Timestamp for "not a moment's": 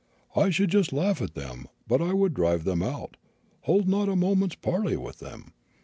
3.87-4.55